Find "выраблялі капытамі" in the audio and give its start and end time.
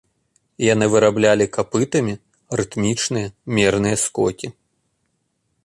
0.93-2.13